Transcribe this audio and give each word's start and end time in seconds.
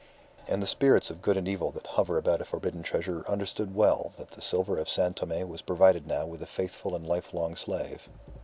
And 0.47 0.63
the 0.63 0.67
spirits 0.67 1.11
of 1.11 1.21
good 1.21 1.37
and 1.37 1.47
evil 1.47 1.69
that 1.73 1.85
hover 1.85 2.17
about 2.17 2.41
a 2.41 2.45
forbidden 2.45 2.81
treasure 2.81 3.23
understood 3.29 3.75
well 3.75 4.13
that 4.17 4.29
the 4.31 4.41
silver 4.41 4.79
of 4.79 4.89
San 4.89 5.13
Tome 5.13 5.47
was 5.47 5.61
provided 5.61 6.07
now 6.07 6.25
with 6.25 6.41
a 6.41 6.47
faithful 6.47 6.95
and 6.95 7.05
lifelong 7.07 7.55
slave. 7.55 8.09